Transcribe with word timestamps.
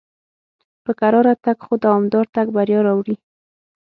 په 0.83 0.91
کراره 0.99 1.33
تګ 1.45 1.57
خو 1.65 1.73
دوامدار 1.83 2.25
تګ 2.35 2.47
بریا 2.55 2.79
راوړي. 2.87 3.15